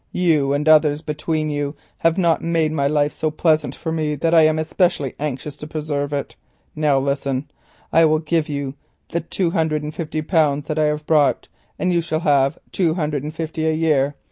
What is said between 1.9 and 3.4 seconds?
have not made my life so